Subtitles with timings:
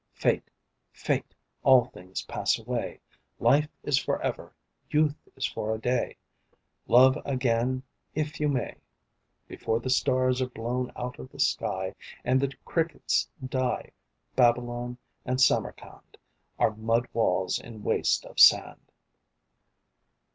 [0.15, 0.49] Fate!
[0.91, 1.35] Fate!
[1.61, 2.99] All things pass away;
[3.37, 4.51] Life is forever,
[4.89, 6.17] youth is for a day.
[6.87, 7.83] Love again
[8.15, 8.77] if you may
[9.47, 11.93] Before the stars are blown out of the sky
[12.25, 13.91] And the crickets die;
[14.35, 16.17] Babylon and Samarkand
[16.57, 18.91] Are mud walls in a waste of sand."